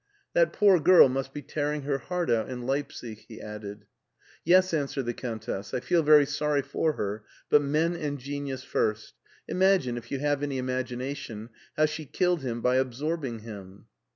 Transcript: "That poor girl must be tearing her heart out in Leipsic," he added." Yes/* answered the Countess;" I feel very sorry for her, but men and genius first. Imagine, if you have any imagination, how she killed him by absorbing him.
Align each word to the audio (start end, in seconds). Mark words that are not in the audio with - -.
"That 0.33 0.51
poor 0.51 0.79
girl 0.79 1.09
must 1.09 1.31
be 1.31 1.43
tearing 1.43 1.83
her 1.83 1.99
heart 1.99 2.31
out 2.31 2.49
in 2.49 2.63
Leipsic," 2.65 3.19
he 3.27 3.39
added." 3.39 3.85
Yes/* 4.51 4.73
answered 4.73 5.05
the 5.05 5.13
Countess;" 5.13 5.71
I 5.75 5.79
feel 5.79 6.01
very 6.01 6.25
sorry 6.25 6.63
for 6.63 6.93
her, 6.93 7.23
but 7.51 7.61
men 7.61 7.95
and 7.95 8.17
genius 8.17 8.63
first. 8.63 9.13
Imagine, 9.47 9.97
if 9.97 10.09
you 10.11 10.17
have 10.17 10.41
any 10.41 10.57
imagination, 10.57 11.49
how 11.77 11.85
she 11.85 12.05
killed 12.05 12.41
him 12.41 12.61
by 12.61 12.77
absorbing 12.77 13.41
him. 13.41 13.85